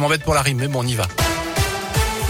[0.00, 1.08] m'embête pour la rime, mais bon, on y va.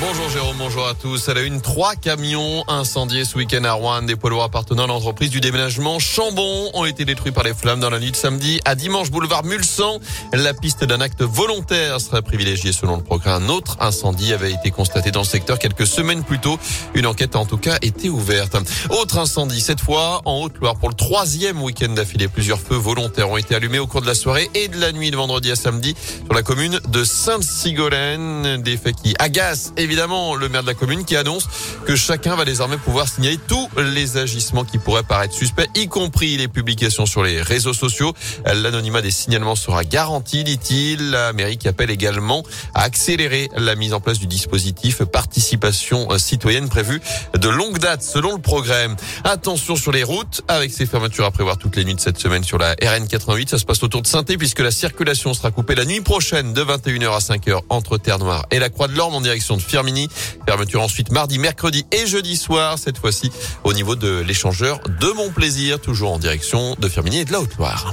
[0.01, 1.29] Bonjour Jérôme, bonjour à tous.
[1.29, 4.03] À la une, trois camions incendiés ce week-end à Rouen.
[4.03, 7.81] Des poids lourds appartenant à l'entreprise du déménagement Chambon ont été détruits par les flammes
[7.81, 9.99] dans la nuit de samedi à dimanche boulevard Mulsan.
[10.33, 13.33] La piste d'un acte volontaire serait privilégiée selon le progrès.
[13.33, 16.61] Un autre incendie avait été constaté dans le secteur quelques semaines plus tôt.
[16.95, 18.57] Une enquête a en tout cas été ouverte.
[18.91, 20.77] Autre incendie, cette fois en Haute-Loire.
[20.77, 24.15] Pour le troisième week-end d'affilée, plusieurs feux volontaires ont été allumés au cours de la
[24.15, 28.63] soirée et de la nuit de vendredi à samedi sur la commune de Sainte-Sigolène.
[28.63, 31.49] Des faits qui agacent et évidemment le maire de la commune qui annonce
[31.87, 36.37] que chacun va désormais pouvoir signaler tous les agissements qui pourraient paraître suspects, y compris
[36.37, 38.13] les publications sur les réseaux sociaux.
[38.45, 41.11] L'anonymat des signalements sera garanti, dit-il.
[41.11, 42.43] La mairie qui appelle également
[42.75, 47.01] à accélérer la mise en place du dispositif participation citoyenne prévu
[47.35, 48.89] de longue date selon le progrès.
[49.25, 52.45] Attention sur les routes avec ces fermetures à prévoir toutes les nuits de cette semaine
[52.45, 53.49] sur la RN 88.
[53.49, 56.63] Ça se passe autour de saint puisque la circulation sera coupée la nuit prochaine de
[56.63, 60.09] 21h à 5h entre Terre-Noire et la Croix de l'Orme en direction de Firmini.
[60.45, 63.31] Fermeture ensuite mardi, mercredi et jeudi soir, cette fois-ci
[63.63, 67.41] au niveau de l'échangeur de Mon Plaisir, toujours en direction de Firmini et de la
[67.41, 67.93] Haute-Loire.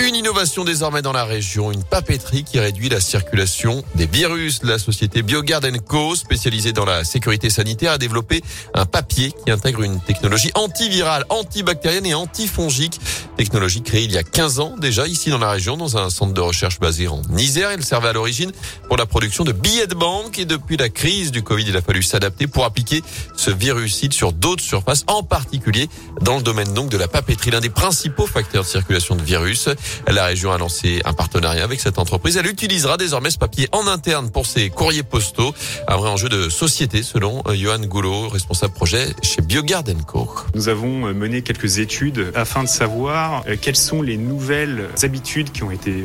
[0.00, 4.60] Une innovation désormais dans la région, une papeterie qui réduit la circulation des virus.
[4.64, 9.82] La société Biogard Co, spécialisée dans la sécurité sanitaire, a développé un papier qui intègre
[9.82, 12.98] une technologie antivirale, antibactérienne et antifongique.
[13.40, 16.34] Technologie créée il y a 15 ans déjà ici dans la région, dans un centre
[16.34, 17.70] de recherche basé en Isère.
[17.70, 18.52] Elle servait à l'origine
[18.86, 21.80] pour la production de billets de banque et depuis la crise du Covid, il a
[21.80, 23.00] fallu s'adapter pour appliquer
[23.38, 25.88] ce virucide sur d'autres surfaces, en particulier
[26.20, 29.70] dans le domaine donc de la papeterie, l'un des principaux facteurs de circulation de virus.
[30.06, 32.36] La région a lancé un partenariat avec cette entreprise.
[32.36, 35.54] Elle utilisera désormais ce papier en interne pour ses courriers postaux.
[35.88, 40.28] Un vrai enjeu de société selon euh, Johan Goulot, responsable projet chez Biogarden Co.
[40.54, 45.62] Nous avons mené quelques études afin de savoir euh, quelles sont les nouvelles habitudes qui
[45.62, 46.04] ont été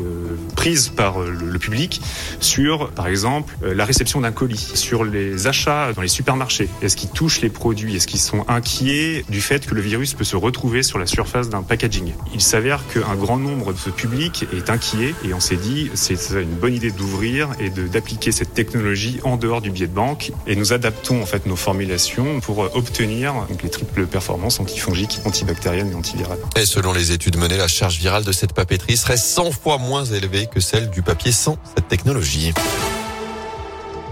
[0.56, 2.02] prises par le public
[2.40, 6.70] sur, par exemple, la réception d'un colis, sur les achats dans les supermarchés.
[6.82, 7.96] Est-ce qu'ils touchent les produits?
[7.96, 11.50] Est-ce qu'ils sont inquiets du fait que le virus peut se retrouver sur la surface
[11.50, 12.14] d'un packaging?
[12.34, 16.56] Il s'avère qu'un grand nombre ce public est inquiet et on s'est dit c'est une
[16.56, 20.74] bonne idée d'ouvrir et d'appliquer cette technologie en dehors du billet de banque et nous
[20.74, 23.34] adaptons en fait nos formulations pour obtenir
[23.64, 26.40] les triples performances antifongiques, antibactériennes et antivirales.
[26.56, 30.06] Et selon les études menées, la charge virale de cette papeterie serait 100 fois moins
[30.06, 32.54] élevée que celle du papier sans cette technologie.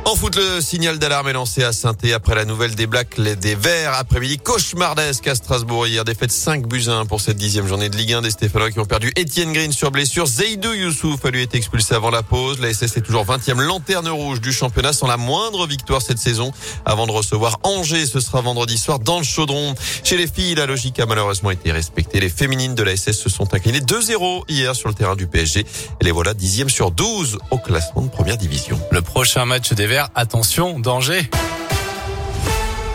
[0.06, 3.56] En foot, le signal d'alarme est lancé à saint après la nouvelle des Blacks, des
[3.56, 3.94] Verts.
[3.94, 6.04] Après-midi cauchemardesque à Strasbourg hier.
[6.04, 8.86] Défaite 5 buts 1 pour cette dixième journée de Ligue 1 des Stéphanois qui ont
[8.86, 10.26] perdu Etienne Green sur blessure.
[10.28, 12.60] Zeidou Youssouf a lui été expulsé avant la pause.
[12.60, 16.52] La SS est toujours 20e lanterne rouge du championnat sans la moindre victoire cette saison.
[16.84, 19.74] Avant de recevoir Angers, ce sera vendredi soir dans le chaudron.
[20.04, 22.20] Chez les filles, la logique a malheureusement été respectée.
[22.20, 25.62] Les féminines de la SS se sont inclinées 2-0 hier sur le terrain du PSG.
[25.62, 28.78] Et les voilà dixième sur 12 au classement de première division.
[28.92, 31.22] Le prochain match des Attention, danger.